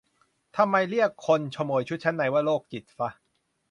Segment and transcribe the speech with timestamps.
[0.57, 3.09] ทำไมเรียกคนขโมยชุดชั้นในว่า "โรคจิต" ฟะ